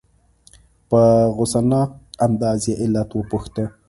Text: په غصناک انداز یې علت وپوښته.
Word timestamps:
په 0.89 1.01
غصناک 1.37 1.89
انداز 2.25 2.61
یې 2.69 2.75
علت 2.83 3.09
وپوښته. 3.13 3.65